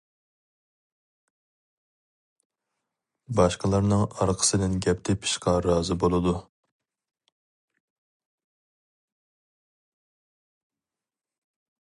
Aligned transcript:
باشقىلارنىڭ 3.39 4.01
ئارقىسىدىن 4.07 4.79
گەپ 4.87 5.05
تېپىشقا 5.11 5.55
رازى 5.67 5.99
بولىدۇ. 6.05 6.35